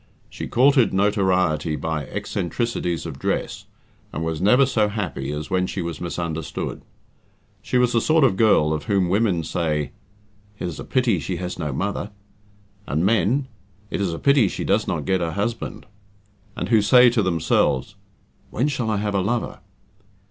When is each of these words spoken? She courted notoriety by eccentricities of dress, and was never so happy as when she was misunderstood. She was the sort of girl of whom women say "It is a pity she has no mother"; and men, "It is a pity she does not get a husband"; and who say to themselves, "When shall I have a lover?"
She 0.31 0.47
courted 0.47 0.95
notoriety 0.95 1.75
by 1.75 2.07
eccentricities 2.07 3.05
of 3.05 3.19
dress, 3.19 3.65
and 4.11 4.23
was 4.25 4.41
never 4.41 4.65
so 4.65 4.87
happy 4.87 5.31
as 5.31 5.51
when 5.51 5.67
she 5.67 5.79
was 5.83 6.01
misunderstood. 6.01 6.81
She 7.61 7.77
was 7.77 7.93
the 7.93 8.01
sort 8.01 8.23
of 8.23 8.35
girl 8.35 8.73
of 8.73 8.85
whom 8.85 9.09
women 9.09 9.43
say 9.43 9.91
"It 10.57 10.67
is 10.67 10.79
a 10.79 10.83
pity 10.85 11.19
she 11.19 11.35
has 11.35 11.59
no 11.59 11.71
mother"; 11.71 12.09
and 12.87 13.05
men, 13.05 13.47
"It 13.91 14.01
is 14.01 14.11
a 14.11 14.17
pity 14.17 14.47
she 14.47 14.63
does 14.63 14.87
not 14.87 15.05
get 15.05 15.21
a 15.21 15.33
husband"; 15.33 15.85
and 16.55 16.69
who 16.69 16.81
say 16.81 17.11
to 17.11 17.21
themselves, 17.21 17.93
"When 18.49 18.69
shall 18.69 18.89
I 18.89 18.97
have 18.97 19.13
a 19.13 19.21
lover?" 19.21 19.59